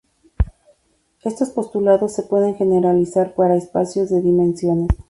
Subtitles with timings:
[1.23, 4.87] Estos postulados se pueden generalizar para espacios de n dimensiones.